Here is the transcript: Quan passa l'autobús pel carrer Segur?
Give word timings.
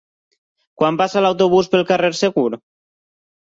Quan 0.81 0.97
passa 1.01 1.23
l'autobús 1.27 1.71
pel 1.75 1.87
carrer 1.93 2.11
Segur? 2.23 2.49